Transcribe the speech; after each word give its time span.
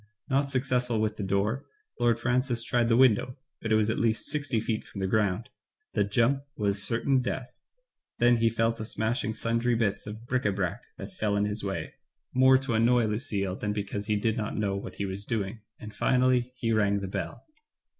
Not 0.31 0.49
suc 0.49 0.63
cessful 0.63 0.99
with 0.99 1.17
the 1.17 1.23
door. 1.23 1.67
Lord 1.99 2.19
Francis 2.19 2.63
tried 2.63 2.89
the 2.89 2.97
window, 2.97 3.37
but 3.61 3.71
it 3.71 3.75
was 3.75 3.87
at 3.91 3.99
least 3.99 4.25
sixty 4.25 4.59
feet 4.59 4.83
from 4.83 4.99
the 4.99 5.05
ground— 5.05 5.49
the 5.93 6.03
jump 6.03 6.41
was 6.57 6.81
certain 6.81 7.21
death— 7.21 7.51
then 8.17 8.37
he 8.37 8.49
fell 8.49 8.73
to 8.73 8.83
smashing 8.83 9.35
sundry 9.35 9.75
bits 9.75 10.07
of 10.07 10.25
bric 10.25 10.43
a 10.45 10.51
brac 10.51 10.81
that 10.97 11.13
fell 11.13 11.35
in 11.35 11.45
his 11.45 11.63
way— 11.63 11.93
more 12.33 12.57
to 12.57 12.73
annoy 12.73 13.05
Lucille 13.05 13.55
than 13.55 13.73
because 13.73 14.07
he 14.07 14.15
did 14.15 14.37
not 14.37 14.57
know 14.57 14.75
what 14.75 14.95
he 14.95 15.05
was 15.05 15.23
doing; 15.23 15.59
and 15.79 15.93
finally 15.93 16.51
he 16.55 16.73
rang 16.73 17.01
the 17.01 17.07
bell. 17.07 17.45